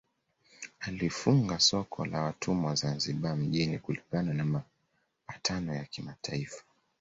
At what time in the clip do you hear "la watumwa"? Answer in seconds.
2.05-2.75